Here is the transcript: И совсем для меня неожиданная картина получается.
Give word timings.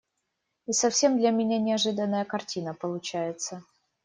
И 0.65 0.71
совсем 0.73 1.19
для 1.19 1.29
меня 1.29 1.59
неожиданная 1.59 2.25
картина 2.25 2.73
получается. 2.73 3.63